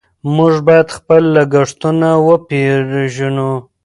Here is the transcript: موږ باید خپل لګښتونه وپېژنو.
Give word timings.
موږ 0.35 0.53
باید 0.67 0.87
خپل 0.97 1.21
لګښتونه 1.35 2.09
وپېژنو. 2.27 3.51